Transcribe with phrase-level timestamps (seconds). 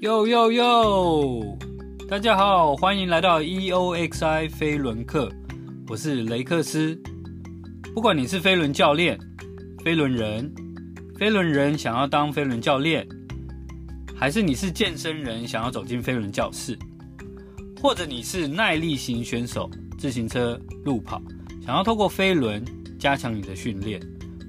[0.00, 1.58] 哟哟哟！
[2.06, 5.32] 大家好，欢迎来到 EOXI 飞轮课，
[5.88, 7.00] 我是雷克斯。
[7.94, 9.18] 不管你是飞轮教练、
[9.82, 10.52] 飞轮人、
[11.18, 13.08] 飞轮人想要当飞轮教练，
[14.14, 16.78] 还是你是健身人想要走进飞轮教室，
[17.80, 21.22] 或者你是耐力型选手，自行车、路跑，
[21.64, 22.62] 想要透过飞轮
[22.98, 23.98] 加强你的训练，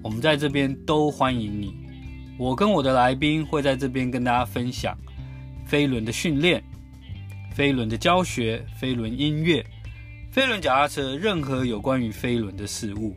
[0.03, 1.73] 我们在这边都欢迎你。
[2.37, 4.93] 我跟我的来宾会在这边跟大家分享
[5.67, 6.63] 飞轮的训练、
[7.53, 9.65] 飞轮的教学、飞轮音乐、
[10.31, 13.15] 飞轮脚踏车，任何有关于飞轮的事物。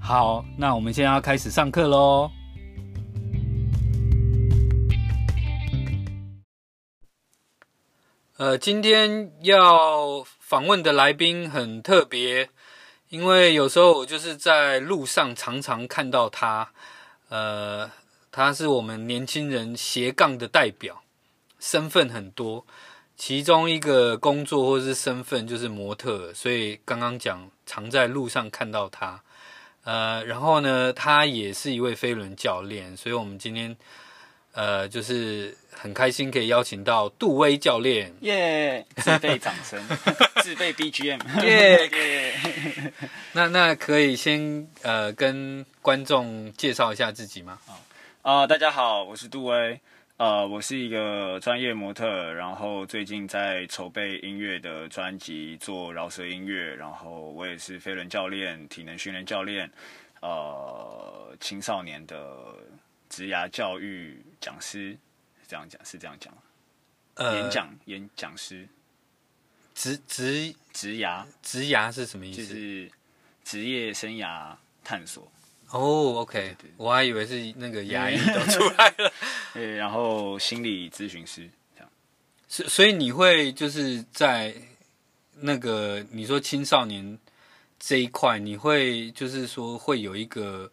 [0.00, 2.30] 好，那我们现在要开始上课喽。
[8.38, 12.48] 呃，今天要访问的来宾很特别，
[13.10, 16.70] 因为有时候我就是在路上常常看到他，
[17.28, 17.90] 呃。
[18.32, 21.02] 他是我们年轻人斜杠的代表，
[21.58, 22.64] 身份很多，
[23.16, 29.22] 其中一个工作或是身份就是模特，所以刚刚讲常在路上看到他，
[29.84, 33.74] 呃，然后呢，他也是一位飞轮教练，所以我们今天
[34.52, 39.82] 呃就是很开心可以邀请到杜威教练，耶、yeah，自备掌声，
[40.42, 41.88] 自备 BGM，耶。
[41.88, 42.92] 耶，
[43.32, 47.58] 那那可以先呃跟观众介绍一下自己吗？
[48.22, 49.80] 啊、呃，大家好，我是杜威，
[50.18, 59.70] 呃，我是一个专业模特，然后最近在筹备音乐的专辑，做饶舌音乐，然后我也是飞轮教练、体能训练教练，
[60.22, 62.54] 呃，青少年的
[63.10, 64.96] 职涯教育讲师，
[65.46, 66.32] 这样讲是这样讲，
[67.16, 68.66] 呃，演讲演讲师，
[69.74, 72.38] 职职职涯职涯是什么意思？
[72.38, 72.90] 就是
[73.44, 75.30] 职业生涯探索。
[75.70, 79.12] 哦、oh，OK，对对对，我还以为是那个牙医都出来了。
[79.52, 81.90] 对，然后心理咨询师这样。
[82.48, 84.54] 所所以你会就是在
[85.40, 87.18] 那个你说青少年
[87.78, 90.70] 这一块，你会就是说会有一个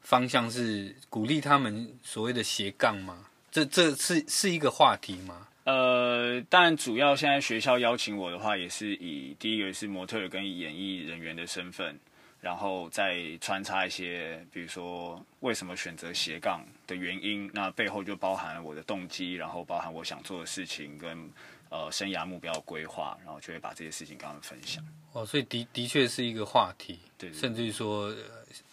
[0.00, 3.26] 方向是鼓励他们所谓的斜杠吗？
[3.50, 5.48] 这这是是一个话题吗？
[5.64, 11.98] 呃，当然，主要现在学校邀请我的话，也是以第一个是模特跟演艺人员的身份。
[12.46, 21.28] 然后再穿插一些，比如说为什么选择斜杠的原因，那背后就包含了我的动机，然后包含我想做的事情跟
[21.70, 24.80] 呃生涯目标的规划，然后就会把这些事情跟他们分享。
[25.12, 28.14] 哦，所以的的确是一个话题，对，对，甚至于说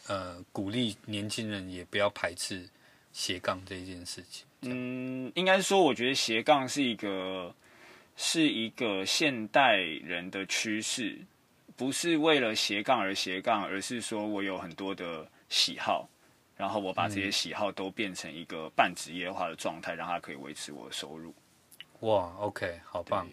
[0.06, 2.70] 呃鼓励年轻人也不要排斥
[3.12, 4.46] 斜杠这一件事情。
[4.62, 7.56] 嗯，应该说，我觉得斜杠是一个
[8.16, 11.18] 是一个现代人的趋势。
[11.84, 16.08] 不是为了斜杠而斜杠，而是说我有很多的喜好，
[16.56, 21.36] 然后我把这些喜好都变成一个半职业化的状态，让它可以维持我的收入。
[22.00, 23.28] 哇，OK，好棒。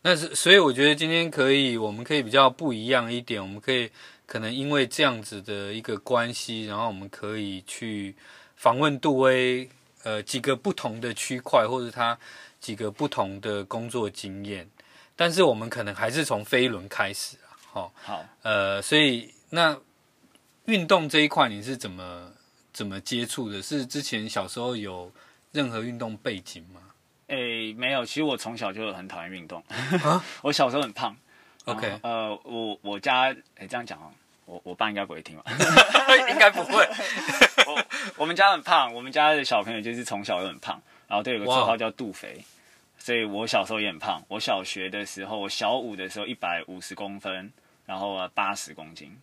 [0.00, 3.90] 那是所以我觉得今天可以，我们可以比较不一样一点，我们可以
[4.24, 8.14] 可能因为这样子的一个关系，然后我们可以去
[8.56, 9.68] 访问杜威，
[10.04, 12.18] 呃，几个不同的区块，或者他
[12.60, 14.66] 几个不同的工作经验，
[15.14, 17.36] 但是我们可能还是从飞轮开始。
[17.74, 19.76] 哦，好，呃，所以那
[20.66, 22.32] 运动这一块你是怎么
[22.72, 23.60] 怎么接触的？
[23.60, 25.12] 是之前小时候有
[25.52, 26.80] 任何运动背景吗？
[27.26, 27.36] 诶、
[27.68, 29.62] 欸，没有，其实我从小就很讨厌运动。
[30.02, 31.16] 啊、 我小时候很胖。
[31.64, 34.12] OK，呃，我我家诶、欸，这样讲哦，
[34.44, 35.44] 我我爸应该不会听吧？
[36.30, 36.86] 应该不会。
[37.66, 37.84] 我
[38.18, 42.44] 我们家很胖，我们家的小朋友就是从小就很胖，然后都有个绰号叫杜肥，
[42.98, 44.22] 所以我小时候也很胖。
[44.28, 47.50] 我小学的时候，我小五的时候一百五十公分。
[47.86, 49.16] 然后八十公斤，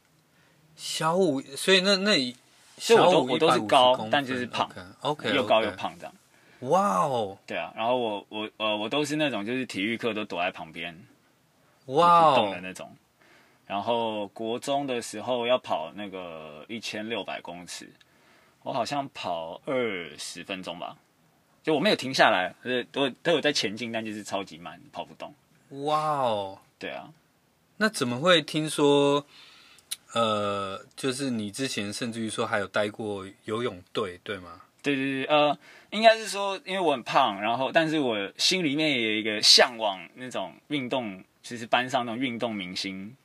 [0.76, 2.36] 小五，所以那那
[2.78, 4.70] 所以我都我都是高，但就是胖
[5.02, 6.14] ，OK，, okay 又高又胖这样。
[6.62, 10.96] 哇哦，对啊，然后我我呃我都是那种就是体育课都躲在旁边，
[11.86, 12.96] 哇、wow，不动的那种。
[13.66, 17.90] 然后国中的时候要跑那个一千六百公尺，
[18.64, 20.98] 我好像跑二十分钟吧，
[21.64, 22.54] 就我没有停下来，
[22.92, 25.34] 都都有在前进，但就是超级慢，跑不动。
[25.86, 27.10] 哇哦，对啊。
[27.82, 29.26] 那怎么会听说？
[30.14, 34.62] 呃，就是你之前甚至于说还有待过游泳队，对吗？
[34.84, 35.58] 对对对，呃，
[35.90, 43.16] 应该是说，因为我很胖，然后但是我心里面也有一个向往那种运动，其实班上那种运动明星，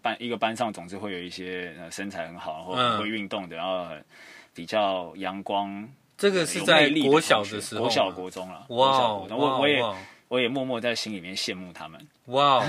[0.00, 3.86] 班一个班上总是会有一些身材很好，然后很会运动的，然后
[4.54, 5.86] 比较阳光。
[6.16, 8.64] 这个是在国小的时候，国小国中了。
[8.70, 9.84] 哇，我我也。
[10.30, 12.00] 我也默默在心里面羡慕他们。
[12.26, 12.64] 哇、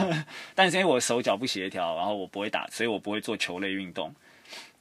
[0.55, 4.11] 但是因为我手脚不协调，然后我不会打，所以我不会做球类运动。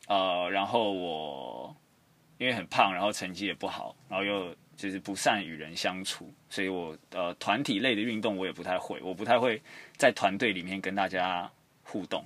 [0.08, 1.76] 呃，然后我
[2.38, 9.60] 因为很胖，然后成绩也不好，然后又就是不善与人相处，所以我呃团体类的运动我也不太会，我不太会
[9.98, 11.48] 在团队里面跟大家
[11.84, 12.24] 互动，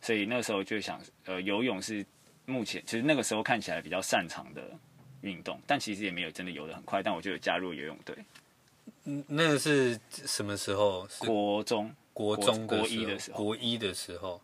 [0.00, 2.04] 所以那个时候就想，呃，游泳是
[2.44, 4.68] 目前其实那个时候看起来比较擅长的
[5.20, 8.16] 运动，但其实也没有真的游得很快，但我就有加入游泳队。
[9.04, 11.08] 嗯，那个是什么时候？
[11.18, 14.40] 国中，国中国一的时候，国一的时候。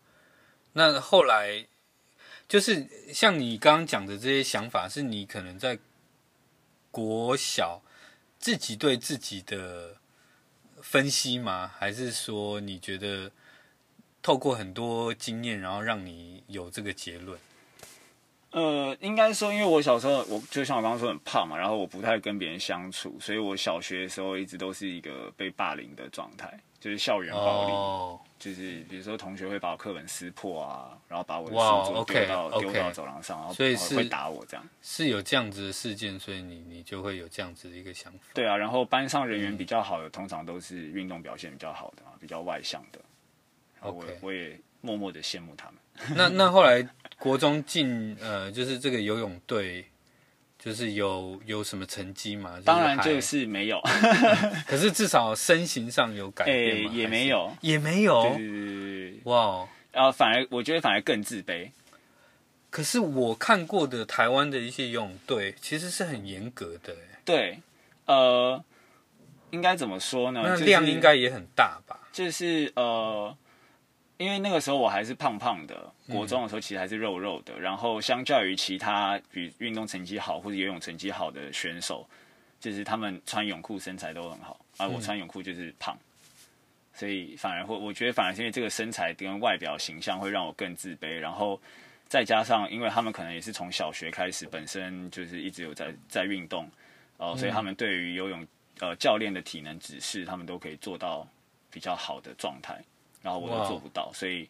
[0.72, 1.66] 那后来
[2.48, 5.78] 就是像你刚刚讲的这些想法，是你可能在。
[6.94, 7.80] 国小
[8.38, 9.96] 自己对自己的
[10.82, 11.72] 分析吗？
[11.78, 13.32] 还是说你觉得
[14.20, 17.40] 透过很多经验，然后让你有这个结论？
[18.52, 27.72] 呃，应该说，因为我小时候，我就像我刚刚说很胖嘛，然后我不太跟别人相处，所以我小学的时候一直都是一个被霸凌的状态，就是校园暴力。
[27.72, 28.20] Oh.
[28.38, 34.68] 就是比如说，同学会把我课本撕破啊，然后把我的书桌丢到丢、wow, okay, 到走廊上，然后所以是会打我这样。
[34.82, 38.18] 是有这样子的事件，所以你你就会有这样子的一个想法。
[38.34, 43.00] 对啊，然后班上人缘比较好的，嗯、通常都是运动表现比较好的嘛，比较外向的。
[43.80, 44.16] 然后我 Okay.
[44.20, 45.76] 我也默默的羡慕他们。
[46.16, 46.86] 那那后来
[47.18, 49.86] 国中进呃，就是这个游泳队。
[50.64, 52.56] 就是有有什么成绩吗？
[52.64, 53.80] 当然就是没有，
[54.64, 58.22] 可是至少身形上有改变也没有，也没有。
[58.36, 61.70] 对对对哇，Wow 然后反而我觉得反而更自卑。
[62.70, 66.94] 可是我看过的台湾的一些游泳队其实是很严格的。
[67.24, 67.58] 对，
[68.06, 68.62] 呃，
[69.50, 70.42] 应该怎么说呢？
[70.44, 71.98] 那量应该也很大吧？
[72.12, 73.36] 就是呃。
[74.22, 77.54] 因为那个时候我还是胖胖的，国中的时候其实还是肉肉的。
[77.56, 82.08] 嗯、然后相较于其他比运动成绩好或者游泳成绩好的选手，
[82.60, 86.00] 就是他们穿泳裤身材都很好，而我穿泳裤就是胖，嗯、
[86.94, 91.18] 所以反而会我觉得反而是因为这个身材跟外表形象会让我更自卑。
[91.18, 91.60] 然后
[92.08, 96.68] 再加上因为他们可能也是从小学开始本身就是一直有在在运动，
[97.16, 98.46] 呃，所以他们对于游泳
[98.80, 101.26] 呃教练的体能指示，他们都可以做到
[101.70, 102.82] 比较好的状态。
[103.22, 104.48] 然后我都做不到所以，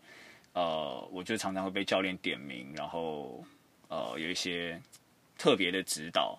[0.55, 3.45] 呃，我就常常会被教练点名，然后，
[3.89, 4.81] 呃，有一些
[5.39, 6.39] 特别的指导。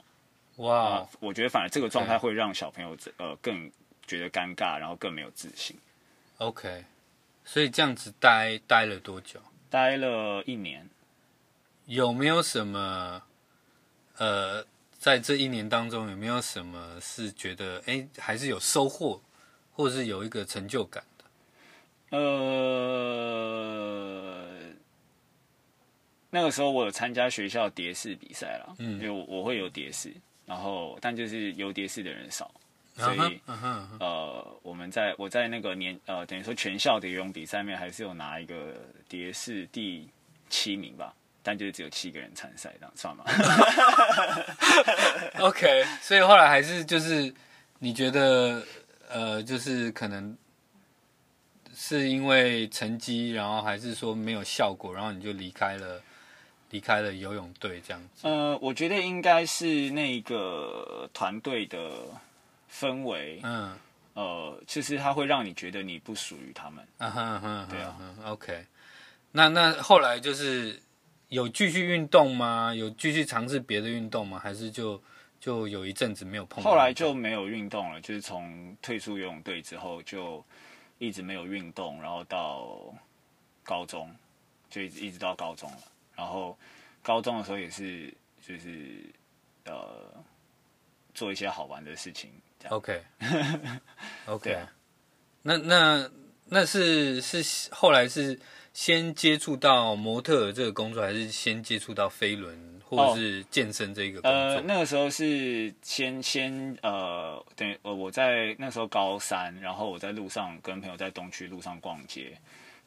[0.58, 3.72] 哇、呃，我觉得反而这个状态会让小朋友.呃更
[4.06, 5.76] 觉得尴尬，然后更没有自信。
[6.38, 6.84] OK，
[7.46, 9.40] 所以这样子待待了多久？
[9.70, 10.90] 待了一年。
[11.86, 13.24] 有没有什么，
[14.18, 14.66] 呃，
[15.00, 19.22] 在这一年当中有没有什么是觉得哎还是有收获，
[19.74, 21.04] 或者是有一个成就感？
[22.16, 22.22] 呃，
[26.30, 30.14] 那个时候我有参加学校蝶式比赛了，嗯，因为我，我会有蝶式，
[30.46, 32.52] 然后但就是游蝶式的人少，
[32.96, 33.82] 所以、uh huh, uh huh.
[34.00, 38.76] 呃，我们在我在那个年呃等于说全校的游泳比赛面还是有拿一个
[39.10, 40.08] 蝶式第
[40.52, 43.26] 七名吧，但就是只有七个人参赛，这样算吗？
[45.42, 47.34] OK，所以后来还是就是
[47.80, 48.64] 你觉得
[49.10, 50.38] 呃就是可能。
[51.86, 56.02] 是因为成绩，然后还是说没有效果，然后你就离开了，
[56.70, 58.26] 离开了游泳队这样子。
[58.26, 61.92] 呃，我觉得应该是那个团队的
[62.72, 63.78] 氛围，嗯，
[64.14, 66.88] 呃，就是他会让你觉得你不属于他们。
[67.00, 67.98] 嗯哼哼，对啊。
[68.28, 68.66] OK，
[69.34, 70.82] 那那后来就是
[71.28, 72.74] 有继续运动吗？
[72.74, 74.40] 有继续尝试别的运动吗？
[74.42, 75.04] 还是就
[75.38, 76.64] 就有一阵子没有碰？
[76.64, 80.42] 后来就没有运动了，就是从退出游泳队之后就。
[81.06, 82.94] 一直没有运动，然后到
[83.62, 84.10] 高中
[84.70, 85.78] 就一直一直到高中了。
[86.16, 86.58] 然后
[87.02, 89.04] 高中的时候也是就是
[89.66, 90.14] 呃
[91.14, 92.32] 做一些好玩的事情。
[92.70, 93.04] OK
[94.28, 94.58] OK，
[95.42, 96.10] 那那
[96.46, 98.40] 那是是后来是
[98.74, 104.38] 先接触到模特这个工作，还是先接触到飞轮或者是健身这个工作？
[104.38, 112.38] 呃，那个时候是先先呃，等于呃，我在那时候高三，然后我在路上跟朋友在东区路上逛街，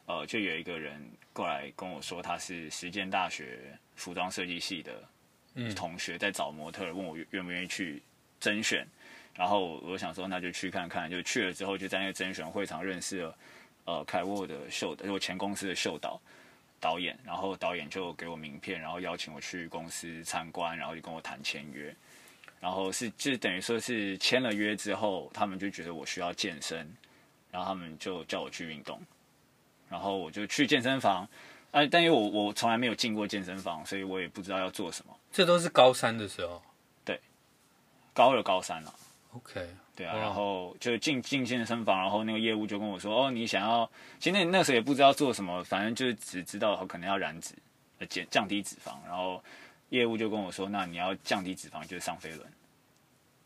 [0.05, 1.01] 呃，就有一个人
[1.33, 3.59] 过来跟我说他是实践大学
[3.95, 5.03] 服装设计系的
[5.75, 8.01] 同学，在找模特，问我愿不愿意去
[8.39, 8.85] 甄选，
[9.35, 13.37] 然后我想说那就去看看，就去了之后就在那个甄选会场认识了
[13.85, 16.19] 呃凯沃的秀导，我前公司的秀导。
[16.79, 21.95] 导演，然后导演就给我名片，然后邀请我去公司参观，然后就跟我谈签约，
[22.59, 26.87] 然后是就等于说是签了约之后，他们就觉得我需要健身，
[27.51, 29.01] 然后他们就叫我去运动，
[29.89, 31.27] 然后我就去健身房，
[31.71, 35.17] 哎、啊，但因为我我从来没有进过健身房，所以我也不知道要做什么。
[35.31, 36.61] 这都是高三的时候，
[37.03, 37.19] 对，
[38.13, 38.93] 高二高三了。
[39.31, 39.67] OK。
[39.97, 43.89] 对啊，然后就进进健身房，然后那个业务就跟我说：“哦，你想要……
[44.19, 47.55] 其实那那时候也不知道做什么，反正就是只知道可能要燃脂，
[48.07, 48.91] 减降低脂肪。
[49.07, 49.43] 然后
[49.89, 52.47] 业务就跟我说：‘那你要降低脂肪，就是上飞轮。’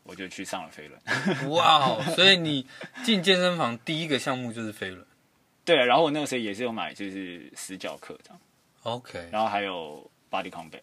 [0.04, 1.50] 我就去上了飞轮。
[1.50, 2.02] 哇哦！
[2.16, 2.66] 所以你
[3.04, 5.06] 进健身房第一个项目就是飞轮。
[5.64, 8.40] 对，然后我那个时候也是有买，就是死角课这样。
[8.82, 9.28] OK。
[9.30, 10.82] 然后还有 Body Combat，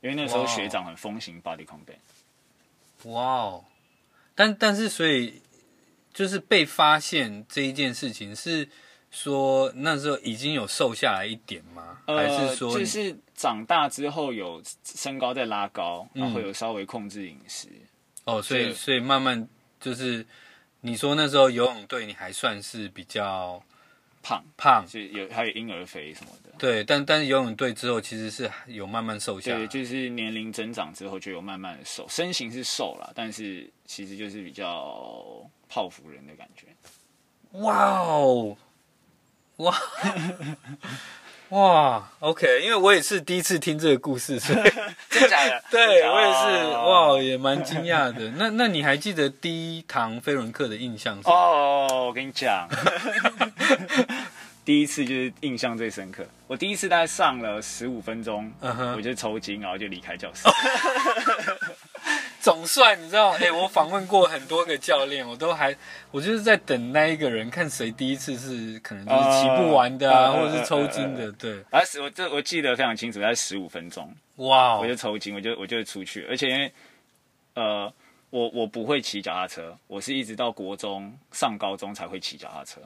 [0.00, 1.98] 因为那时候学长很风行 Body Combat。
[3.10, 3.64] 哇哦！
[4.40, 5.42] 但但是所以
[6.14, 8.66] 就是被发现这一件事情是
[9.10, 11.98] 说那时候已经有瘦下来一点吗？
[12.06, 17.68] 呃、还是说就是长大之后有身高在拉高，然后有稍微控制饮食。
[18.24, 19.46] 嗯、哦，所以所以慢慢
[19.78, 20.24] 就是
[20.80, 23.62] 你说那时候游泳队你还算是比较。
[24.22, 36.66] 胖胖就有还有婴儿肥什么的，对，但但是游泳队之后其实是有慢慢瘦下来，对，就是年龄增长之后就有慢慢的瘦，身形是瘦了，但是其实就是比较泡芙人的感觉。
[37.58, 38.56] 哇哦，
[39.56, 39.74] 哇。
[41.50, 44.58] 哇，OK，因为我也是第一次听这个故事，所以
[45.10, 45.60] 真的假的？
[45.68, 48.30] 对我也是，哇，也蛮惊讶的。
[48.36, 51.28] 那那你还记得第一堂飞轮课的印象是？
[51.28, 52.68] 哦，我跟你讲，
[54.64, 56.24] 第一次就是印象最深刻。
[56.46, 58.94] 我第一次大概上了十五分钟，uh -huh.
[58.96, 60.46] 我就抽筋，然后就离开教室。
[62.70, 65.76] 总算你知道，哎、欸，我访问过很多个教练，我都还，
[66.12, 71.60] 我就是在等那一个人，看谁第一次是可能就是骑不完的啊，uh, 或者是抽筋的，对。
[71.70, 76.72] 而且我这我记得非常清楚，在十五分钟，哇、我就抽筋，我就我就出去，而且因为，
[77.54, 77.92] 呃，
[78.30, 82.80] 我我不会骑脚踏车，我是一直到国中上高中才会骑脚踏车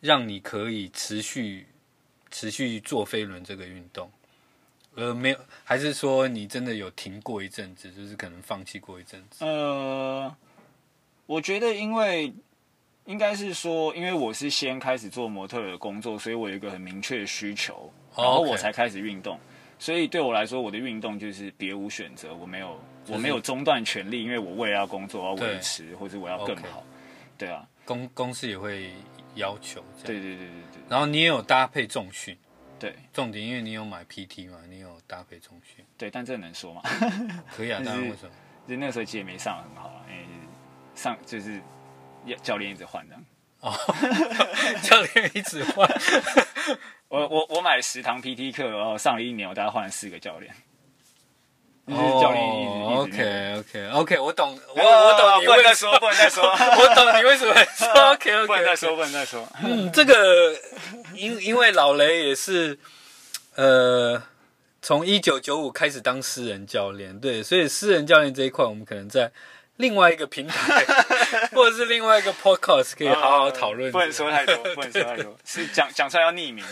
[0.00, 1.66] 让你可以持续
[2.30, 4.10] 持续做飞轮这个运动？
[4.96, 9.44] 呃，没有，还是说你真的有停过一阵子，就是可能放弃过一阵子？
[9.44, 10.34] 呃，
[11.26, 12.32] 我觉得，因为
[13.06, 19.32] 应该是说，因为我是先开始做模特的工作，所以我有一个很明确的需求，然后我才开始运动。
[19.34, 19.42] Oh.
[19.76, 26.84] 所以对我来说，我的运动就是别无选择，我没有，我没有中断权利，因为我为了要工作，要维持，或者我要更好。
[27.36, 28.92] 对啊，公公司也会
[29.34, 29.84] 要求。
[30.04, 30.82] 对对对对对。
[30.88, 32.34] 然后你也有搭配重训。
[32.78, 35.84] 对，重点，因为你有买 PT 嘛，你有搭配重训。
[35.96, 36.82] 对，但这能说吗？
[37.56, 38.30] 可以啊，当然为什么？
[38.68, 40.24] 就那个时候其实也没上很好啊，因为
[40.94, 41.60] 上就是
[42.42, 43.16] 教练一直换的。
[43.60, 43.72] 哦，
[44.82, 45.88] 教练一直换。
[47.08, 50.54] 我我我买了十堂 PT 课，然后上了一年，我大概换了四个教练。
[51.86, 55.46] 就是教练一直、oh, OK OK OK，我懂，我我懂你。
[55.46, 56.42] 不能再说，不能再说。
[56.48, 58.46] 我懂你为什么说 OK OK。
[58.46, 59.46] 不能再说，不能再说。
[59.62, 60.58] 嗯，这个
[61.12, 62.78] 因因为老雷也是，
[63.56, 64.22] 呃，
[64.80, 69.30] 从一九九五开始当私人教练，对，所以私人教练这一块，我们可能在
[69.76, 70.84] 另外一个平台，
[71.52, 73.92] 或者是另外一个 Podcast 可以好好讨论。
[73.92, 76.64] 不能说太多，不能说太多，是讲讲出来要匿名。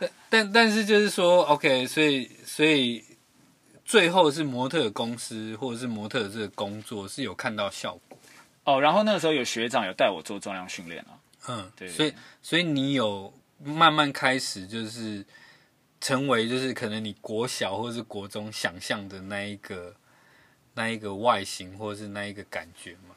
[0.00, 3.04] 但但但是就是说 OK，所以所以。
[3.88, 8.18] 最后是模特公司或者是模特的这个工作是有看到效果
[8.64, 11.16] 哦，然后那个时候有学长有带我做重量训练啊，
[11.48, 13.32] 嗯，对，所以所以你有
[13.64, 15.24] 慢慢开始就是
[16.02, 19.94] 成为就是可能你国小或者是国中想象的那一个
[20.74, 23.16] 那一个外形或者是那一个感觉吗？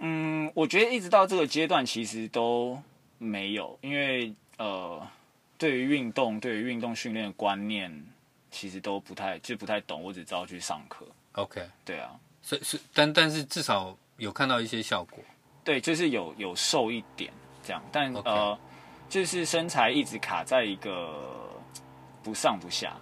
[0.00, 2.78] 嗯，我觉得一直到这个阶段其实都
[3.16, 5.08] 没有，因为呃，
[5.56, 8.04] 对于运动对于运动训练的观念。
[8.52, 11.04] 其实都不太就不太懂，我只知道去上课。
[11.32, 12.10] OK，对啊，
[12.42, 15.18] 所以是但但是至少有看到一些效果。
[15.64, 17.32] 对，就是有有瘦一点
[17.64, 18.28] 这样，但、okay.
[18.28, 18.58] 呃，
[19.08, 21.58] 就是身材一直卡在一个
[22.22, 22.94] 不上不下。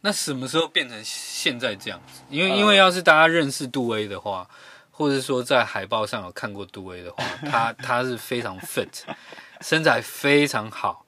[0.00, 2.22] 那什么时候变成现在这样子？
[2.28, 4.48] 因为、呃、因为要是大家认识杜威的话，
[4.90, 9.02] 或者说在海报上有看过杜威的话，他他是非常 fit，
[9.60, 11.03] 身材非常好，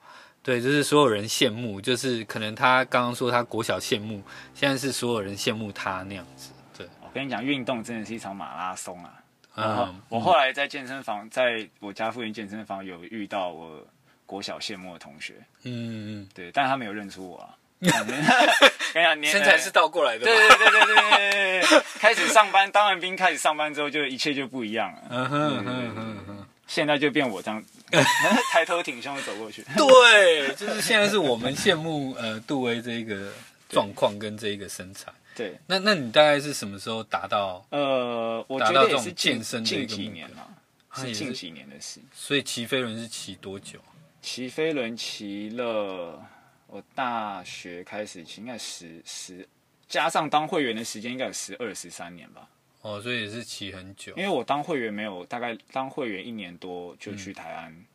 [0.47, 4.23] 对，就是所有人羡慕，就是可能他刚刚说他国小羡慕，
[4.55, 6.53] 现在是所有人羡慕他那样子。
[6.77, 9.13] 对，我跟你讲，运动真的是一场马拉松啊。
[9.57, 13.85] 嗯，我后来在健身房，在我家附近健身房有遇到我
[14.25, 15.33] 国小羡慕的同学。
[15.63, 17.49] 嗯嗯，对，但他没有认出我啊。
[17.81, 20.23] 跟你讲， 身材是倒过来的。
[20.23, 25.01] 对对对对对对对，开始上班，当完兵开始上班之后，就一切就不一样了。
[25.09, 27.61] 嗯哼哼哼哼，现在就变我这样，
[28.51, 29.63] 抬头挺胸的走过去。
[29.75, 33.31] 对，就是现在是我们羡慕呃杜威这一个
[33.69, 35.11] 状况跟这一个身材。
[35.35, 37.65] 对，那那你大概是什么时候达到？
[37.69, 40.47] 呃，我觉得也是健身的一个几年嘛，
[40.95, 41.99] 是近几年的事。
[42.13, 43.79] 所以骑飞轮是骑多久？
[44.21, 46.21] 骑飞轮骑了。
[46.69, 49.47] 我大学开始骑，应该十十
[49.87, 52.45] 加上当会员的时间，应该有十二十三年吧。
[52.81, 54.13] 哦，所以也是骑很久。
[54.15, 57.85] 因为我当会员没有，大概当会员一年多就去台湾，嗯、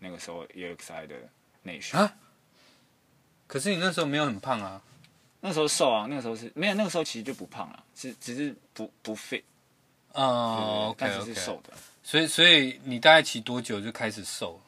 [0.00, 1.14] 那个时候 EXI 的
[1.62, 2.12] 内训啊。
[3.46, 4.82] 可是你那时候没有很胖啊？
[5.40, 9.42] 那时候瘦啊，那个时候是没有，那个时候其实就不胖了，只只是不不 fit。
[10.12, 11.72] 哦，但是是瘦的。
[12.02, 14.60] 所以所以你大概骑多久就开始瘦？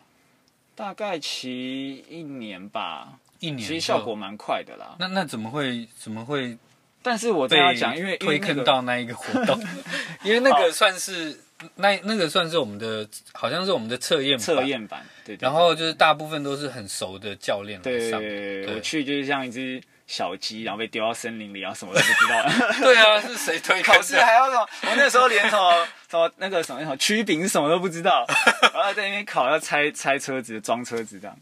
[0.74, 3.18] 大概骑一年吧。
[3.40, 4.96] 一年其实效果蛮快的啦。
[4.98, 6.56] 那那怎么会怎么会？
[7.04, 9.62] 但是我这样讲，因为推坑到那一个活动，
[10.24, 11.38] 因为那个算是
[11.76, 15.04] 那那个算是我们的，好像是我们的测验测验版。
[15.22, 15.36] 对。
[15.38, 18.18] 然后就是大部分都是很熟的教练来上。
[18.18, 22.42] 对，我去就是像一只小鸡，然后被丢到森林里，然后什么都不知道。
[22.82, 23.82] 对啊，是谁推？
[23.82, 24.66] 考试还要什么？
[24.88, 28.24] 我那时候连什么什么那个什么什么曲柄什么都不知道，
[28.72, 31.36] 然后在那边考要拆拆车子、装车子这样。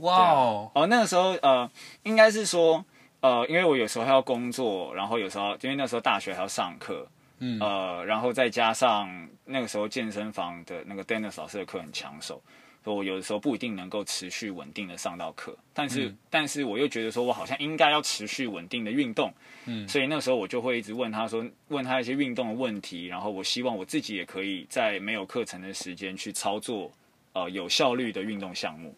[0.00, 0.70] 哇哦！
[0.74, 1.70] 哦，那个时候呃，
[2.02, 2.82] 应该是说
[3.20, 7.06] 呃，因为我有时候还要工作，然后有时候因为那时候大学还要上课，
[7.38, 12.40] 嗯呃，然后再加上那个时候健身房的那个 Dennis 老师的课很抢手，
[12.84, 19.32] 所以我有的时候不一定能够持续稳定的上到课，但是、嗯、但是我又觉得说我好像应该要持续稳定的运动，
[19.64, 26.92] 嗯，所以那时候我就会一直问他说，问他一些运动的问题，然后我希望我自己也可以在没有课程的时间去操作
[27.32, 28.94] 呃有效率的运动项目。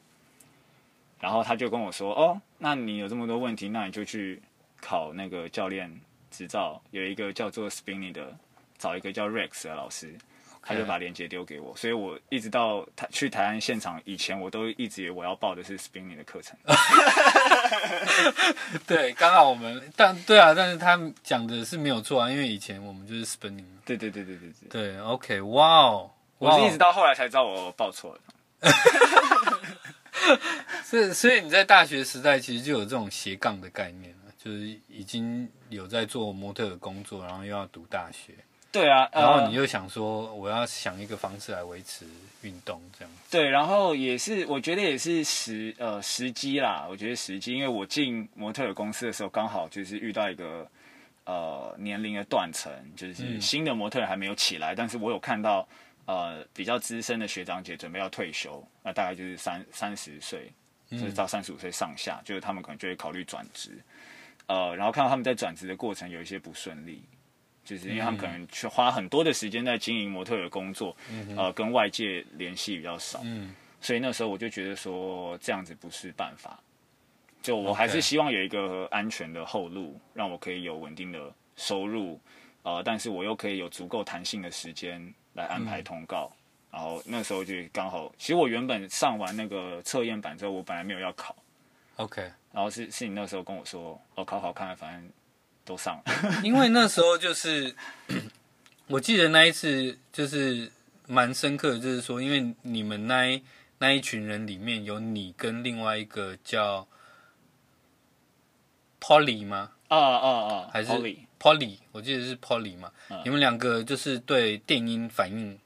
[1.21, 4.41] 然后他就跟我说：“哦，那你有这么多问题，那你就去
[4.81, 6.01] 考那个教练
[6.31, 8.37] 执照，有一个叫做 Spinning 的，
[8.79, 10.15] 找一个叫 Rex 的老师
[10.63, 11.75] 他就把链接丢给我。
[11.77, 16.57] 所以我一直到他去台湾现场以前，我都一直以为我要报的是 Spinning 的课程。
[18.87, 23.65] 对，刚好我们但对啊，但是他讲的是没有错啊，因为以前我们就是 Spinning。
[23.85, 24.69] 对对对对对对。
[24.69, 28.21] 对，OK，哇哦，我是一直到后来才知道我报错了。”
[30.85, 38.33] 所以，所以你在大学时代其实就有这种斜杠的概念了，就是已经有在做模特的工作，然后又要读大学。
[38.71, 42.05] 对啊，然后你又想说，我要想一个方式来维持
[42.43, 43.15] 运动，这样。
[43.31, 46.87] 对，然后也是，我觉得也是时呃时机啦。
[46.89, 50.71] 我觉得时机，因为我进模特的公司的时候，刚好就是遇到一个
[51.25, 55.67] 呃年龄的断层，就是新的模特还没有起来，嗯、但是我有看到。
[56.09, 60.51] 呃，比较资深的学长姐准备要退休，那大概就是三三十岁，
[60.91, 63.79] 就是到三十五岁上下，嗯、就是他们可能就会考虑转职。
[64.47, 67.03] 呃，然后看到他们在转职的过程有一些不顺利，
[67.63, 76.59] 就是因为他们可能去花很多的时间在经营模特的工作，嗯、呃，跟外界联系比较少，嗯，所以那时候我就觉得说这样子不是办法，
[77.43, 82.19] 就我还是希望有一个安全的后路，让我可以有稳定的收入，
[82.63, 85.13] 呃，但是我又可以有足够弹性的时间。
[85.35, 91.37] 来安排通告，嗯、然后那时候就刚好，其实我原本上完那个测验版之后，我本来没有要考
[91.97, 95.11] ，OK，然后是是你那时候跟我说，哦，考考看，反正
[95.65, 96.13] 都上了，
[96.43, 97.75] 因为那时候就是，
[98.89, 100.71] 我记得那一次就是
[101.07, 103.43] 蛮深刻的，就是说，因为你们那一
[103.79, 106.89] 那一群人里面有你跟另外一个叫
[109.01, 109.71] Polly 吗？
[109.89, 111.28] 啊啊啊，还是 Polly。
[111.41, 115.59] Polly，我记得是 Polly 嘛，嗯、你们两个就是对电音反应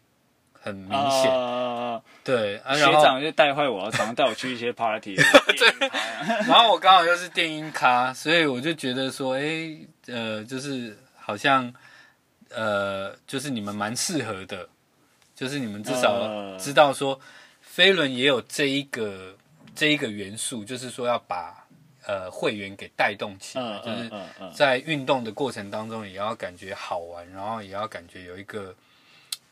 [0.53, 5.89] 很明显，呃、对，啊、学长就带坏我，常常带我去一些 party，对，
[6.47, 11.73] 然后我刚好又是电音咖，所以我就觉得说，哎、欸，呃，就是好像，
[12.51, 14.69] 呃，就是你们蛮适合的，
[15.35, 17.19] 就是你们至少知道说，
[17.61, 19.37] 飞轮也有这一个
[19.75, 21.62] 这一个元素，就是说要把。
[22.07, 24.11] 呃，会员给带动起来，就是
[24.55, 28.75] 在运动的过程当中，也要感觉好玩，然后也要感觉有一个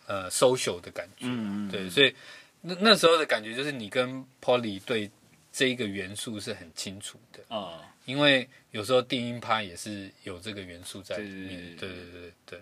[0.06, 1.26] 呃 social 的感觉，
[1.70, 2.14] 对，所以
[2.60, 5.10] 那那时候的感觉就是你跟 Polly 对
[5.52, 11.76] 这一个元素是很清楚的啊，因为有时候定音趴也是有这个元素在里面。
[11.76, 11.88] 对。
[11.88, 12.60] 对对对对，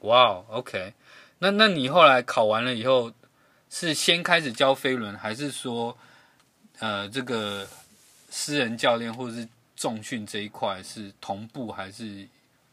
[0.00, 0.92] 哇哦，OK，
[1.38, 3.12] 那那你后来考完了以后，
[3.70, 5.96] 是先开始教飞轮，还是说，
[6.78, 7.66] 呃，这个
[8.34, 12.26] 私人教练或者是重训这一块是同步，还是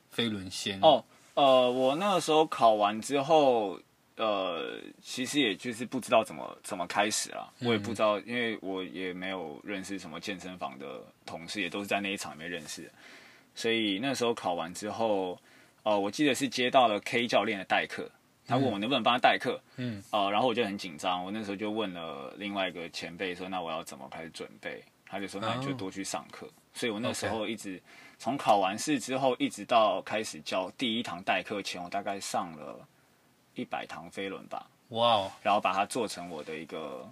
[0.09, 0.79] 飞轮先？
[0.81, 1.03] 哦，
[1.35, 3.79] 呃，我那个时候考完之后。
[4.17, 12.89] 呃，其实也就是不知道怎么怎么开始啊，我也不知道，因为我也没有认识什么健身房的同事，也都是在那一场里面认识的，
[13.55, 15.39] 所以那时候考完之后，
[15.81, 18.11] 呃，我记得是接到了 K 教练的代课，
[18.45, 24.83] 他问我能不能帮他代课，嗯，呃，然后我就很紧张，我那时候就问了另外一个前辈说，那我要怎么开始准备？
[25.11, 27.79] 他就说，那你就多去上课，所以我那时候一直
[28.17, 32.87] 从考完试之后，一直到开始教第一堂代课前，我大概上了。
[33.53, 35.31] 一百堂飞轮吧，哇哦！
[35.43, 37.05] 然后把它做成我的一个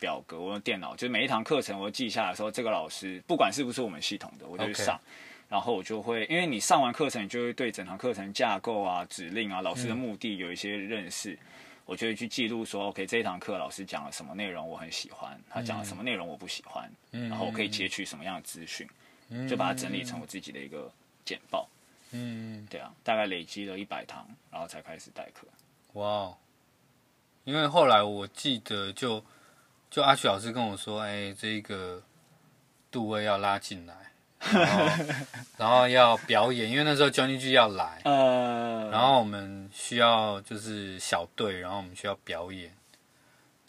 [0.00, 5.00] 表格，我用电脑，就是每一堂课程我记下来的时候，这个老师不管是不是我们系统的，我就去上，
[5.48, 11.38] 然后我就会，因为你上完课程，你就会对整堂课程架构啊、指令啊、老师的目的有一些认识，
[11.86, 18.86] 我就会去记录说，OK，这一堂课老师讲了什么内容我很喜欢，他讲了什么内容我不喜欢，然后我可以截取什么样的资讯，
[19.48, 20.92] 就把它整理成我自己的一个
[21.24, 21.68] 简报。
[22.10, 25.46] 嗯，对啊，大概累积了一百堂，然后才开始代课。
[25.94, 26.36] 哇哦！
[27.44, 29.26] 因为后来我记得就，就
[29.90, 32.02] 就阿曲老师跟我说，哎，这个
[32.90, 33.94] 杜威要拉进来，
[34.38, 35.04] 然 后
[35.58, 42.72] 然后要表演，因为那时候 Johnny G 要来，呃，然后我们需要就是小队，然后我们需要表演，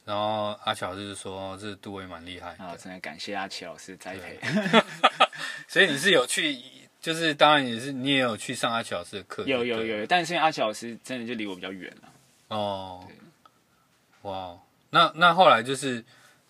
[0.05, 4.39] 然后阿乔老师就说，这杜威蛮厉害啊，真的感谢阿曲老师栽培。
[5.67, 6.61] 所以你是有去？
[6.99, 12.09] 就是当然也是你也有去上阿曲老师的课，有有有，但是因为阿曲老师真的就离我比较远了。
[12.49, 13.07] 哦，
[14.23, 14.57] 哇，
[14.89, 16.03] 那那后来就是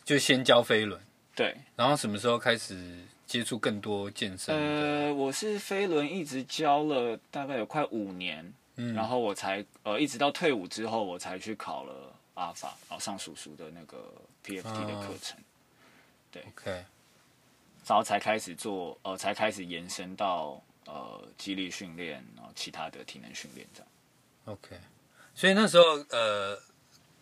[0.04, 1.00] 就先教飞轮，
[1.36, 4.56] 对，然后什么时候开始接触更多健身？
[4.56, 14.12] 呃，我是飞轮一直教了大概有快五年，嗯，然后我才呃一直到退伍之后，我才去考了阿法，然后上叔叔的那个
[14.46, 15.44] PFT 的课程，嗯、
[16.32, 16.72] 对，OK，
[17.86, 23.88] 然后才开始做，呃，才开始延伸到呃肌力训练，然后其他的体能训练这样
[24.46, 24.80] ，OK。
[25.36, 26.58] 所以那时候，呃，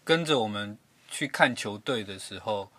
[0.03, 0.77] 跟着我们
[1.09, 2.69] 去看球队的时候，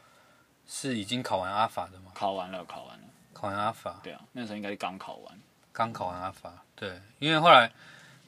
[0.67, 2.13] 是已经考完阿法的吗？
[2.15, 3.05] 考完了，考完了，
[3.37, 4.01] 考完阿法。
[4.03, 5.39] 对啊，那时候应该是刚考完。
[5.71, 7.71] 刚考完阿法，对，因为后来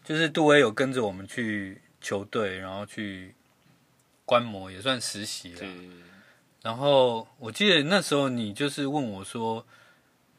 [0.05, 3.35] 就是杜威有跟着我们去球队，然后去
[4.27, 5.67] 观摩，也算实习了。
[6.61, 9.65] 然后我记得那时候你就是问我说，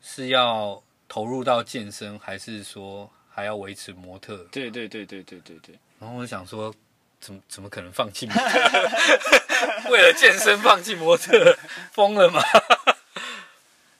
[0.03, 4.37] 是要投入到健身，还是说还要维持模特？
[4.51, 5.79] 对对对对对对对。
[5.99, 6.71] 然后我想说，
[7.19, 8.59] 怎么怎么可能放弃模特？
[9.89, 11.57] 为了健身放弃模特，
[11.91, 12.39] 疯了吗？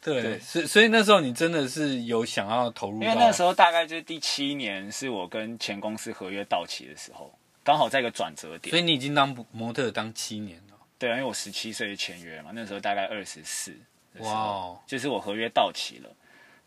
[0.02, 3.02] 对，所所以那时候你真的是有想要投入？
[3.04, 7.34] 因为那时候大概就是第七年，是我跟前公司合约到期的时候，
[7.64, 8.70] 刚好在一个转折点。
[8.72, 10.76] 所以你已经当模特当七年了？
[10.98, 13.76] 对啊，因为我十七岁签约嘛，那时候大概二十四。
[14.18, 14.80] 哇哦！
[14.88, 16.10] 就是我合约到期了，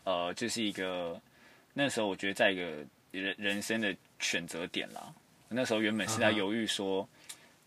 [0.05, 1.19] 呃，就是一个
[1.73, 2.61] 那时候我觉得在一个
[3.11, 5.13] 人人生的选择点啦。
[5.49, 7.07] 那时候原本是在犹豫说，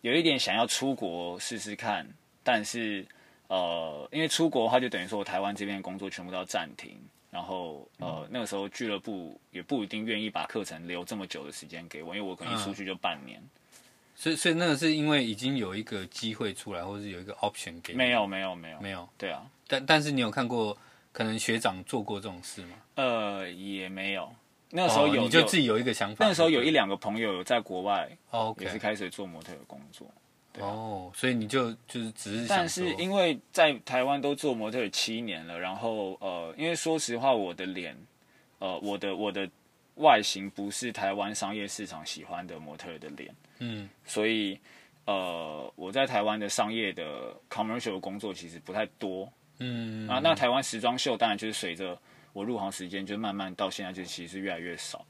[0.01, 2.07] 有一点想要出国试试看，
[2.43, 3.07] 但是
[3.49, 6.99] 呃，因为出国的话就等于说我台湾这边的工作全部都要暂停，
[7.31, 13.43] 然后呃那个时候俱乐部也不一定愿意把课程留这么久的时间给我，因为我可能一出去就半年。
[14.15, 17.99] 所以所以那个是因为已经有一个机会出来，或者是有一个 option 给你？
[17.99, 19.07] 没有没有没有没有。
[19.19, 20.77] 对啊，但但是你有看过
[21.13, 22.77] 可能学长做过这种事吗？
[22.95, 24.33] 呃，也没有。
[24.71, 26.25] 那个时候有，你就自己有一个想法。
[26.25, 28.09] 那个时候有一两个朋友有在国外，
[28.59, 30.11] 也是开始做模特的工作。
[30.61, 32.47] 哦，所以你就就是只是。
[32.49, 37.97] 但是因为在台湾都做模特七年了，然后呃，因为说实话，我的脸，
[38.59, 39.49] 呃，我的我的
[39.97, 44.59] 外形不是台湾商业市场喜欢的模特的脸，嗯，所以
[45.05, 51.99] 呃，我在台湾的商业的 commercial 的工作其实不太多，嗯啊，那台湾时装秀当然就是随着。
[52.33, 55.03] 我入行时间就慢慢到现在就其实越来越少，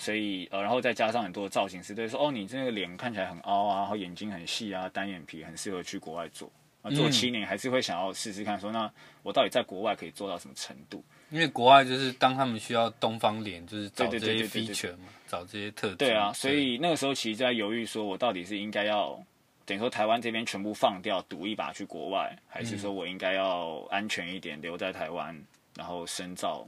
[0.00, 6.50] 所以呃，然后再加上很多造型师对说，哦，你这个脸看起来很凹啊，然后眼睛很细啊，单眼皮很适合去国外做。
[6.80, 8.90] 啊，做七年还是会想要试试看说，说那
[9.22, 11.04] 我到底在国外可以做到什么程度？
[11.28, 15.96] 因为国外就是当他们需要东方脸，就是找这些 feature 嘛，找这些特质。
[15.96, 19.22] 对啊，所以那个时候其实在犹豫，说我到底是应该要
[19.66, 25.38] 等于说台湾这边全部放掉，赌一把去国外，还是说我应该要安全一点留在台湾？
[25.76, 26.66] 然后深造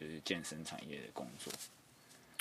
[0.00, 1.52] 就是健身产业的工作。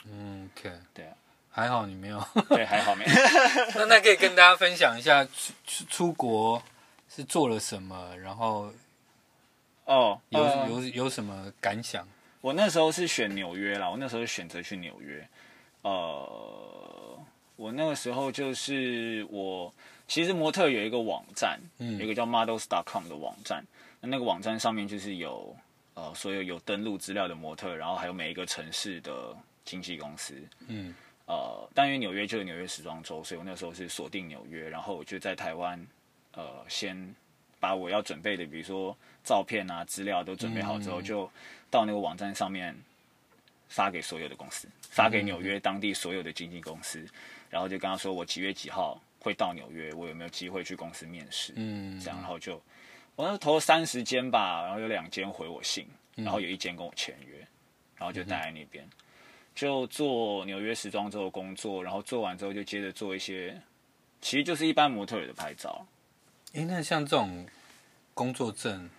[0.06, 1.14] 嗯，OK，对啊，
[1.52, 3.12] 还好你没有， 对，还好没有。
[3.76, 6.62] 那那可以跟大家分享一下出出出国
[7.10, 8.72] 是做了什么，然后
[9.86, 12.08] 哦，有有有什么感想？
[12.42, 15.28] 我那时候是选纽约啦，我那时候选择去纽约。
[15.82, 17.20] 呃，
[17.56, 19.74] 我那个时候就是我
[20.08, 23.64] 其实模特有一个网站，嗯，有一个叫 models.com 的网站，
[24.00, 25.56] 那那个网站上面就是有
[25.96, 29.36] 呃所有有登录资料的模特，然后还有每一个城市的
[29.70, 30.34] 经纪公司，
[30.68, 30.96] 嗯，
[31.28, 35.80] 呃，但因为纽约就是纽约时装周，所以我那时候是锁定纽约，然后我就在台湾，
[36.34, 36.98] 呃，先
[37.60, 41.32] 把我要准备的，比如说照片啊、资料都准备好之后，就
[41.70, 42.76] 到那个网站上面
[43.68, 47.08] 发给所有的公司，发给纽约当地所有的经纪公司，
[47.48, 51.54] 然后就跟他说我几月几号会到纽约，我有没有机会去公司面试？
[51.58, 52.60] 嗯，这样，然后就
[53.16, 57.38] 我那投了三十间吧，然后有两间回我信，然后有一间跟我签约，
[57.96, 58.84] 然后就待在那边，
[59.60, 63.62] 就做纽约时装周的工作，然后做完之后就接着做一些，
[64.22, 65.86] 其实就是一般模特儿的拍照。
[66.54, 67.46] 哎，那像这种
[68.14, 68.90] 工作证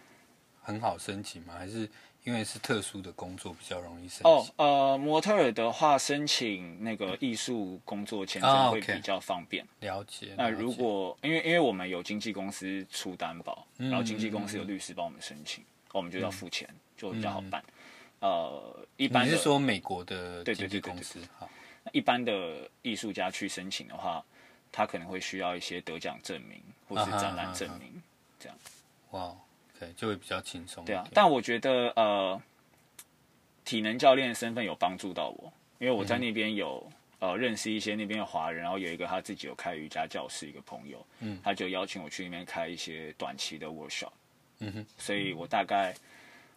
[0.60, 1.54] 很好申请吗？
[1.56, 1.88] 还是
[2.24, 4.30] 因为是特殊的工作比较容易申请？
[4.30, 9.64] 哦，呃，模特儿的话，申请那个艺术工作签证会比较方便。
[9.64, 10.34] 哦 okay、了解。
[10.36, 17.64] 那如果因为因为我们有经纪公司出担保，然后经纪公司有律师帮我们申请，嗯、我们就要付钱，嗯、就比较好办。
[17.66, 17.72] 嗯、
[18.20, 21.18] 呃，一般你是说美国的经纪公司？
[21.38, 21.50] 好，
[21.92, 24.24] 一般的艺术家去申请的话，
[24.70, 26.60] 他可能会需要一些得奖证明。
[26.90, 28.02] 或是展览证明，
[28.40, 28.58] 这样，
[29.12, 29.32] 哇，
[29.78, 30.84] 对，就会比较轻松。
[30.84, 32.42] 对啊，但我觉得呃，
[33.64, 36.84] 体能教练的身份有帮助到我，因为我在那边有
[37.20, 44.10] 呃认识一些那边的华人，然后有一个他自己有开瑜伽教室一个朋友，嗯，他就邀请我去那边开一些短期的 workshop，
[44.58, 45.94] 嗯哼，所以我大概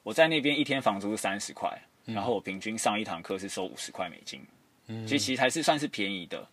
[0.04, 4.46] 我在那边一天房租是三十块，然后我平均上一堂课是收五十块美金，
[4.88, 6.46] 嗯，其实其实还是算是便宜的。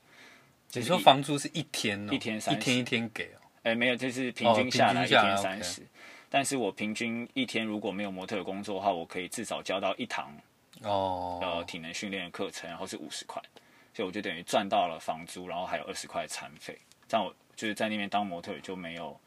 [0.72, 3.38] 你说房租是一天哦，一天三，一天一天给哦。
[3.64, 5.82] 哎，没有，就是平均下来一天三十，
[6.30, 10.32] 但是我平均一天如果没有模特工作的话，我可以至少交到一堂
[10.82, 13.42] 哦，呃，体能训练的课程，然后是五十块，
[13.92, 19.18] 所以我就等于赚到了房租，然后还有二十块餐费，这样我就是在那边当模特就没有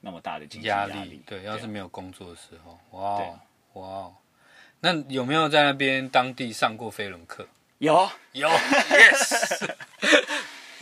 [0.00, 0.92] 那么大的经济压力。
[0.92, 3.18] 压力对，要是没有工作的时候，哇
[3.74, 4.10] 哇，
[4.80, 7.46] 那有没有在那边当地上过飞轮课？
[7.78, 9.70] 有有，yes。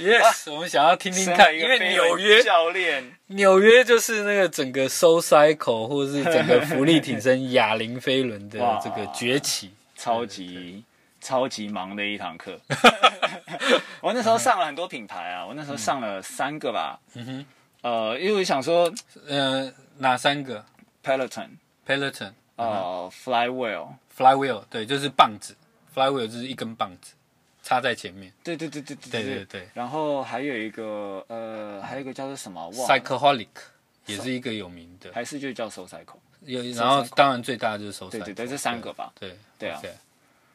[0.01, 10.83] Yes，我们想要听听看，因为纽约教练，纽约就是那个整个 Soul Cycle 或者是整个浮力挺身哑铃飞轮的 这个崛起，超级
[11.21, 12.59] 超级忙的一堂课。
[14.01, 16.99] 我那时候上了很多品牌啊，我那时候上了三个吧。
[17.13, 17.47] 嗯哼，
[17.83, 18.91] 呃，因为我想说，
[19.29, 20.65] 呃，哪三个
[21.05, 22.33] ？Peloton，Peloton，
[22.65, 25.57] 呃，Flywheel，Flywheel，对，就是棒子
[25.95, 27.15] ，Flywheel 就是一根棒子。
[27.63, 29.69] 插在前面，对对对对对对对。
[29.75, 33.49] 然后还有一个呃，还有一个叫做什么？Psychoholic
[34.07, 36.17] 也是一个有名的，还是就叫 Soul Cycle。
[36.41, 38.11] 有，然后当然最大的就是 Soul Cycle。
[38.11, 39.13] 对对对，这三个吧。
[39.21, 39.81] 对对啊，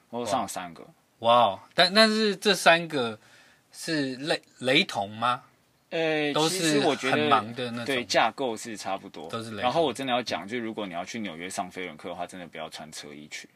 [0.10, 0.84] 我上了三个。
[1.20, 3.18] 哇，但但是这三个
[3.72, 5.44] 是雷雷同吗？
[5.92, 7.86] 呃，都是我觉得很忙的那种。
[7.86, 9.62] 对，架构是差不多，都是雷。
[9.62, 13.48] 然后我真的要讲，就如果你要去纽约上飞轮课的话，真的不要穿车衣去，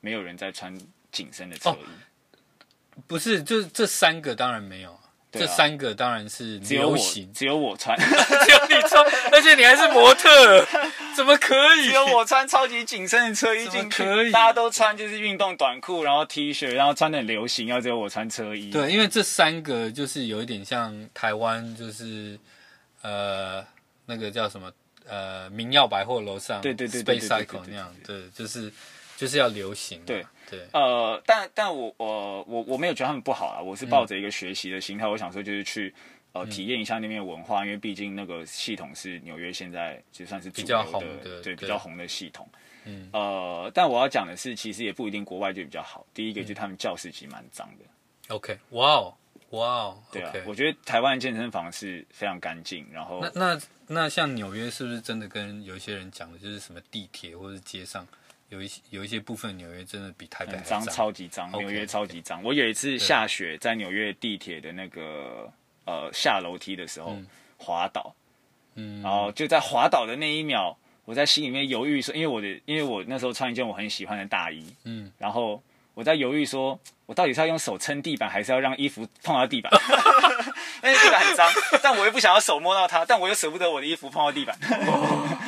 [0.00, 0.76] 没有人在穿
[1.12, 3.02] 紧身的车衣。
[3.06, 4.98] 不是，就是这三个当然没有，
[5.32, 10.66] 这三个当然是流行，只有我穿， 只有你穿， 而且你还是模特，
[11.14, 11.84] 怎么可以？
[11.84, 14.32] 只有我穿超级紧身的车衣进去，可以？
[14.32, 18.70] 大家都穿就是运动短裤，然后 T 恤，然后穿的很流行，要只有我穿车衣。
[18.70, 22.38] 对，因为这三个就是有一点像台湾，就是
[23.02, 23.64] 呃
[24.06, 24.70] 那个叫什么
[25.06, 28.72] 呃明耀百货楼上，对对对，Space Cycle 那样，对，就是
[29.20, 30.24] 就是要流行，对。
[30.50, 35.94] 对，呃，但但我我我我没有觉得他们不好啊，我是抱着一个学习的心态，嗯、我想说就是去
[36.32, 42.48] 呃体验一下那边的文化，嗯、因为毕竟那个系统是纽约现在就算是比较红的，对，对比较红的系统。
[42.84, 46.04] 嗯，呃，但我要讲的是，其实也不一定国外就比较好。
[46.12, 48.34] 第一个就是他们教室其实蛮脏的。
[48.34, 49.14] OK，哇哦，
[49.50, 52.84] 哇哦，对啊，我觉得台湾健身房是非常干净。
[52.90, 58.04] 然后那那那像纽约是不是真的跟有一些人讲的就是什么地铁或者是街上？
[58.50, 61.50] 有一些有一些部分纽约真的比台北脏，超级脏。
[61.52, 62.42] 纽约超级脏。
[62.42, 65.50] 我有一次下雪，在纽约地铁的那个
[65.84, 67.16] 呃下楼梯的时候
[67.56, 68.12] 滑倒，
[68.74, 75.62] 嗯，然后就在滑倒的那一秒，我在心里面犹豫说，因为我的因为我那时候穿一件我很喜欢的大衣，嗯，然后
[75.94, 79.72] 我在犹豫说，我到底是要用手撑地板，还是要让衣服碰到地板？
[80.82, 81.48] 因为地板很脏，
[81.82, 84.58] 但我又不想要手摸到它，但我又舍不得我的衣服碰到地板。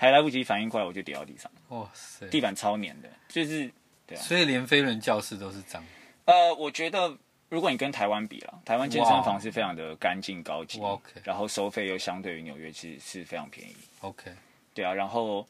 [0.00, 1.50] 还来不及反应过来，我就跌到地上。
[1.70, 2.28] 哇塞！
[2.28, 3.68] 地板超黏的，就是
[4.06, 4.20] 对啊。
[4.20, 5.84] 所以连飞轮教室都是脏。
[6.24, 7.12] 呃，我觉得
[7.48, 13.74] 如果你跟台湾比了，台湾健身房是非常的干净高级，OK，然后收费又相对于纽约其实是非常便宜。
[14.02, 14.30] OK，
[14.72, 15.44] 对啊，然后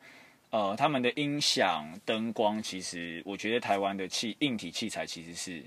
[0.49, 5.63] 呃，他们的音响、灯光，其实我觉得台湾的器硬体器材其实是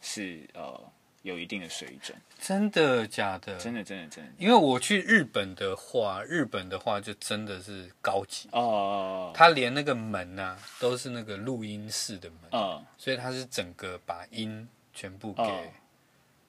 [0.00, 0.80] 是呃
[1.22, 2.16] 有一定的水准。
[2.38, 3.56] 真的假的？
[3.58, 4.32] 真的真的真的。
[4.38, 9.30] 因为我去日本的话，日本的话就真的是高级哦。
[9.34, 15.70] 他连那个门呐、啊、都是那个录音室的门，所以他是整个把音全部给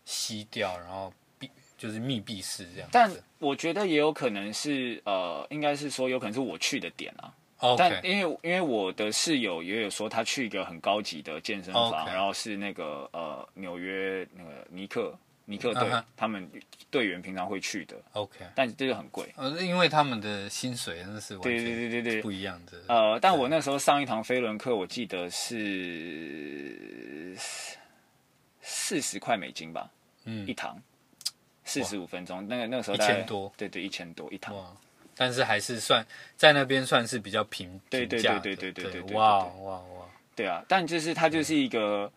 [0.05, 2.89] 吸掉，然后闭就是密闭式这样。
[2.91, 7.34] 但我觉得也有可能是呃，应该是说有可能是我去的点啊。
[7.78, 16.04] 但因为因为我的室友也有说他去一个很高级的健身房.然后是那个呃纽约那个尼克尼克队、uh -huh.
[16.15, 16.50] 他们
[16.89, 17.95] 队员平常会去的。
[18.13, 19.32] OK，但这个很贵。
[19.36, 22.82] 呃，因为他们的薪水真的是对对对对对不一样的。
[22.88, 26.58] 呃，但我那时候上一堂飞轮课，我记得是
[28.62, 29.89] 四十块美金吧，
[30.26, 30.82] 嗯，一堂
[31.65, 34.56] 四十五分钟，那个那个时候一千多，对对一千多一堂。
[35.21, 36.03] 但是还是算
[36.36, 40.05] 在那边算是比较平平价，对对对对对对对，哇哇哇！
[40.36, 42.12] 对啊，但就是它就是一个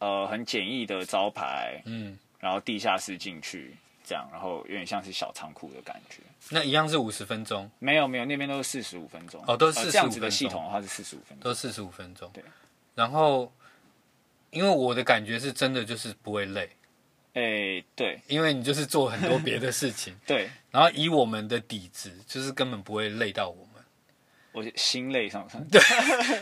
[0.00, 6.20] 呃很简易的招牌，嗯，然后地下室进去这样，然后有点像是小仓库的感觉。
[6.50, 7.70] 那一样是五十分钟？
[7.78, 12.28] 没有没有，那边都是四十五分钟哦，都是这样子的系统的话是四十五分钟，都四十五分钟。
[12.34, 12.42] 对，
[12.96, 13.52] 然后
[14.50, 16.68] 因为我的感觉是真的就是不会累，
[17.34, 20.50] 哎，对，因为你就是做很多别的事情， 对。
[20.78, 23.64] 然后以我们的底子，就是根本不会累到我们。
[24.52, 25.80] 我心累上上，对，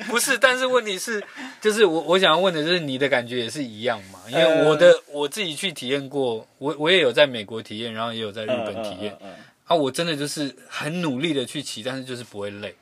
[0.09, 1.25] 不是，但是问题是，
[1.59, 4.21] 就是我我想要问的就是你的感觉也是一样嘛？
[4.29, 12.75] 因为我的、呃、我自己去体验过，我我也有在美国体验，然后也有在日本体验、呃呃呃，啊，我真的就是很努力的去骑，但是就是不会累，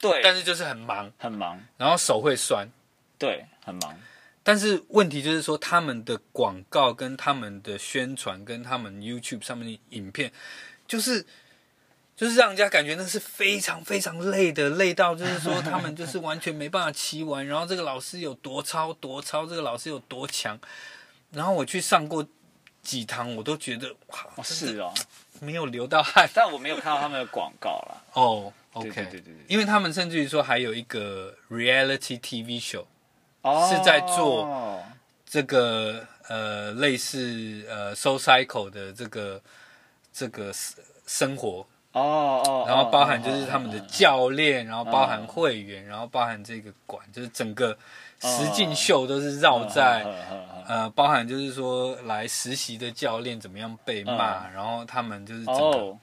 [0.00, 2.68] 对，但是就是很忙，很忙，然后手会酸，
[3.16, 3.96] 对，很忙。
[4.42, 10.30] 但是问题就是说，他们的广告跟他们的宣传跟他们 YouTube 上面的影片，
[10.86, 11.24] 就是
[12.16, 17.46] 就是让人家感觉那是非常非常累的，累到就是说他们就是 完全没办法骑完。
[17.46, 20.58] 然后这个老师有多超多超，这个老师有多强。
[21.30, 22.26] 然后我去上过
[22.82, 24.92] 几堂，我都觉得哇，是哦，
[25.40, 26.28] 没有流到汗。
[26.34, 28.02] 但我没有看到他们的广告啦。
[28.14, 32.84] 哦，OK，对对对对，因为他们甚至于说还有一个 Reality TV show。
[33.70, 34.82] 是在做
[35.24, 39.40] 这个呃类似呃 SoulCycle 的这个
[40.16, 40.50] 这个
[41.06, 41.66] 生活。
[41.92, 47.76] 哦哦，然后包含就是他们的教练，然后包含会员，然后包含这个馆，就是整个
[48.20, 50.04] 实境秀都是绕在
[50.68, 55.96] 呃包含就是说来实习的教练怎么样被骂，然后他们就是整个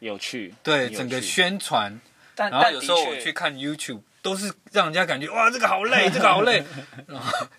[0.00, 1.98] 有趣，对整个宣传，
[2.36, 4.02] 然后有时候我去看 YouTube。
[4.20, 6.62] 都是让人家感觉哇，这个好累， 这个好累。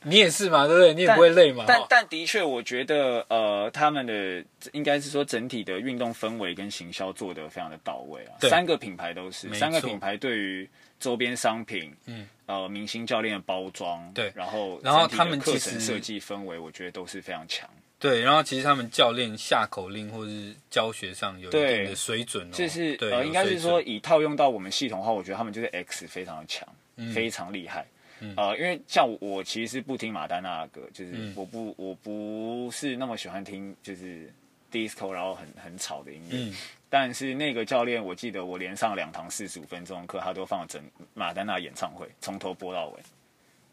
[0.03, 0.93] 你也是嘛，对不对？
[0.93, 1.63] 你也不会累嘛。
[1.67, 4.43] 但但，但的确，我觉得呃，他们的
[4.73, 8.33] 应该是说整体的运动氛围跟行销做得非常的到位啊。
[8.41, 10.69] 三个品牌都是，三个品牌对于
[10.99, 17.69] 周边商品，嗯，呃，明星教练的包装，对，然后然后他们课程设计氛围，我觉得都是非常强。
[17.99, 27.85] 对，然后其实他们教练下口令或是教学上有一定的水准哦，就是呃，应该是说以套用到我们系统的话，我觉得他们就是 X 非常的强，嗯，非常厉害。
[28.21, 34.31] 嗯，呃，因为像我，我其实是不听马丹娜的歌，就是我不我不是那么喜欢听就是
[34.71, 36.37] disco 然后很很吵的音乐。
[36.37, 36.55] 嗯，
[36.89, 40.81] 但是那个教练，我记得我连上两堂四十五分钟的课，他都放整
[41.13, 42.99] 马丹娜演唱会，从头播到尾。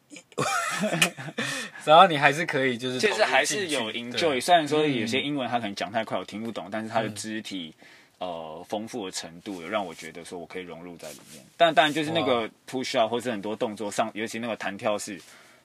[1.84, 4.40] 然后你还是可以，就是就是还是有 enjoy。
[4.40, 7.74] 虽然说有些英文他可能讲太快，我听不懂，但是他的肢体、
[8.18, 11.44] 嗯、呃丰富的程度，有让我觉得说我可以融入在里面。
[11.56, 15.20] 但当然就是那个 push up 或是很多动作上，尤其那个弹跳式，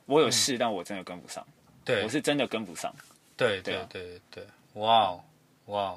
[0.05, 1.45] 我有试、嗯，但我真的跟不上。
[1.83, 2.93] 对，我是真的跟不上。
[3.35, 5.17] 对对对对对，哇
[5.65, 5.95] 哇。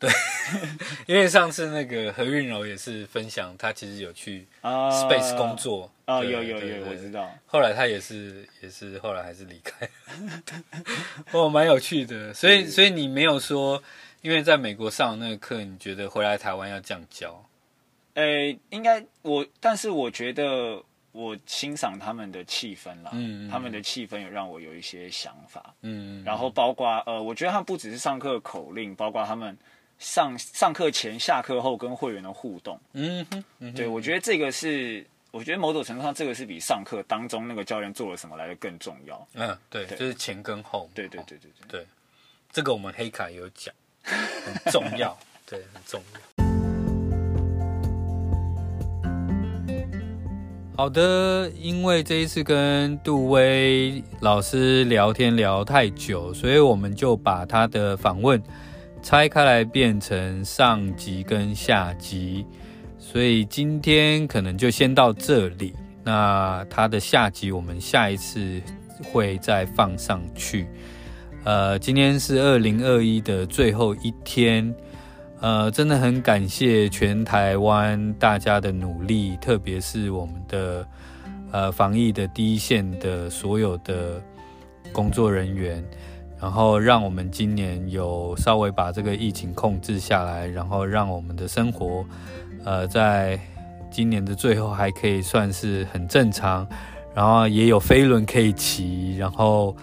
[0.00, 0.10] 对，
[1.06, 7.30] 因为上次那个何韵柔也是分享，他其实有去 Space 工作啊、uh, uh,，有有有，我知道。
[7.44, 9.86] 后来他也是也是后来还是离开，
[11.32, 12.32] 哦，蛮有趣的。
[12.32, 13.82] 所以所以你没有说，
[14.22, 17.44] 因为在美国上那个课，你觉得回来台湾要这样教？
[18.14, 20.82] 诶，应该我，但是我觉得
[21.12, 29.54] 我欣赏他们的气氛啦，嗯，嗯，他们的气氛有让我有一些想法，嗯，嗯，然后包括呃，我觉得他们不只是上课口令，包括他们。
[30.00, 39.28] 上上课前、下课后跟会员的互动，嗯哼，嗯哼，对，我觉得这个是，我觉得某种程度上，这个是比上课当中那个教练做了什么来的更重要。
[39.34, 40.88] 嗯，对，对就是前跟后。
[40.94, 41.86] 对对对对对，对，
[42.50, 46.20] 这个我们黑卡也有讲， 很重要，对，很重要。
[50.78, 58.42] 好的，因为这一次跟杜威老师聊天聊太久，所以我们就把他的访问。
[59.02, 62.46] 拆开来变成上集跟下集，
[62.98, 65.74] 所以今天可能就先到这里。
[66.04, 68.60] 那它的下集我们下一次
[69.04, 70.66] 会再放上去。
[71.44, 74.74] 呃，今天是二零二一的最后一天，
[75.40, 80.86] 呃，真的很感谢全台湾大家的努力，特别是我们的
[81.50, 84.22] 呃防疫的第一线的所有的
[84.92, 85.82] 工作人员，
[86.40, 92.04] 然后让我们今年有稍微把这个疫情控制下来，然后让我们的生活
[92.64, 93.38] 呃在。
[93.92, 96.64] 今年的最后还可以算是很正常，
[97.12, 99.74] 然后也有飞轮可以骑，然后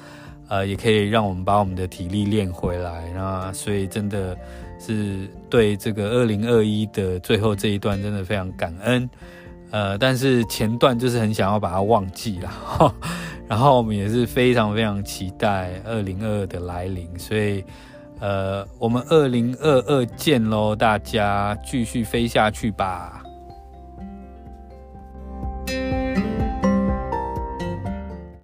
[0.48, 4.34] 呃也可以让我们把我们的体力练回来，那所以真的
[4.80, 9.10] 是对这个二零二一的最后这一段真的非常感恩，
[9.72, 12.94] 呃，但是前段就是很想要把它忘记了，
[13.48, 17.64] 然后我们也是非常非常期待二零二二的来临，所以
[18.20, 23.22] 呃我们二零二二见喽，大家继续飞下去吧。